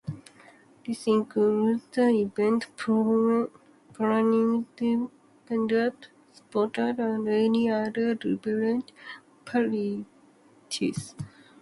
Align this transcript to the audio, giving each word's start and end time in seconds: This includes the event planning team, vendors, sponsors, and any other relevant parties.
This 0.87 1.05
includes 1.05 1.83
the 1.91 2.07
event 2.09 2.75
planning 2.75 4.65
team, 4.75 5.11
vendors, 5.47 5.93
sponsors, 6.33 6.95
and 6.97 7.27
any 7.29 7.69
other 7.69 8.17
relevant 8.25 8.91
parties. 9.45 11.13